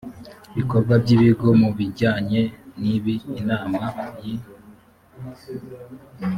bikorwa 0.57 0.93
by 1.03 1.09
ikigo 1.15 1.49
ku 1.59 1.69
bijyanye 1.77 2.41
n 2.81 2.81
ibi 2.95 3.15
inama 3.39 3.83
y 4.25 4.27